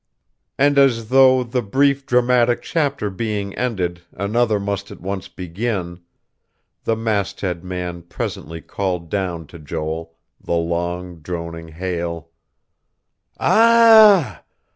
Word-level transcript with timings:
And 0.57 0.79
as 0.79 1.09
though, 1.09 1.43
the 1.43 1.61
brief, 1.61 2.07
dramatic 2.07 2.63
chapter 2.63 3.11
being 3.11 3.53
ended, 3.53 4.01
another 4.13 4.59
must 4.59 4.89
at 4.89 4.99
once 4.99 5.27
begin, 5.27 5.99
the 6.85 6.95
masthead 6.95 7.63
man 7.63 8.01
presently 8.01 8.61
called 8.61 9.09
down 9.11 9.45
to 9.45 9.59
Joel 9.59 10.15
the 10.43 10.55
long, 10.57 11.17
droning 11.19 11.67
hail: 11.67 12.29
"Ah 13.39 14.23
h 14.27 14.33
h 14.37 14.39
h! 14.39 14.43